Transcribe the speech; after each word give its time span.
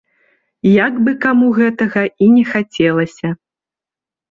Як 0.87 0.95
бы 1.07 1.11
каму 1.25 1.51
гэтага 1.59 2.01
і 2.25 2.33
не 2.35 2.43
хацелася. 2.55 3.27